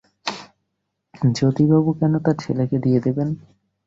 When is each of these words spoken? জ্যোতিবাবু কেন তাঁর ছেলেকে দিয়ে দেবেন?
জ্যোতিবাবু 1.31 1.89
কেন 1.99 2.13
তাঁর 2.25 2.37
ছেলেকে 2.43 2.77
দিয়ে 2.79 2.99
দেবেন? 3.05 3.29